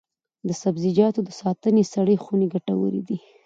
[0.47, 3.17] د سبزیجاتو د ساتنې سړې خونې ګټورې دي.